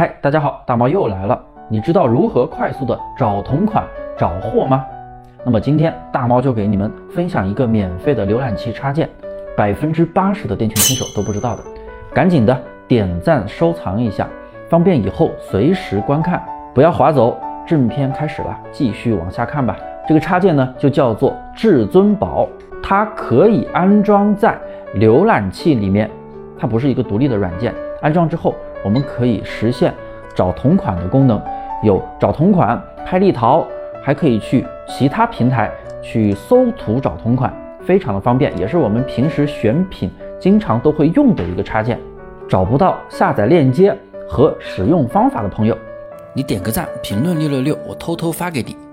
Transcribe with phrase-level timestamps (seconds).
[0.00, 1.36] 嗨，大家好，大猫又来了。
[1.68, 3.84] 你知道如何快速的找同款、
[4.16, 4.86] 找货吗？
[5.44, 9.10] 那么今天大猫就给你们分享一个免费的浏览器插件，
[9.56, 11.62] 百分之八十的电竞新手都不知道的，
[12.14, 12.56] 赶紧的
[12.86, 14.28] 点赞收藏一下，
[14.68, 16.40] 方便以后随时观看。
[16.72, 17.36] 不要划走，
[17.66, 19.76] 正片开始了，继续往下看吧。
[20.06, 22.46] 这个插件呢就叫做至尊宝，
[22.80, 24.56] 它可以安装在
[24.94, 26.08] 浏览器里面，
[26.56, 27.74] 它不是一个独立的软件。
[28.00, 28.54] 安装之后。
[28.84, 29.92] 我们可以实现
[30.34, 31.40] 找同款的功能，
[31.82, 33.66] 有找同款、拍立淘，
[34.02, 35.70] 还可以去其他平台
[36.02, 41.98] 去搜图找同款，非常的方便，也是我们平时选品经常都会用的一个插件。
[42.48, 43.94] 找不到下载链接
[44.26, 45.76] 和使用方法的朋友，
[46.32, 48.87] 你点个赞，评论六六六，我偷偷发给你。